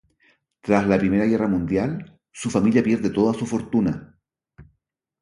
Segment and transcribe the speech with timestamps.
[0.61, 4.17] Tras la Primera Guerra Mundial su familia pierde toda su fortuna.